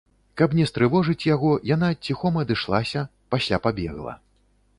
[0.39, 3.05] Каб не стрывожыць яго, яна ціхом адышлася,
[3.37, 4.19] пасля пабегла.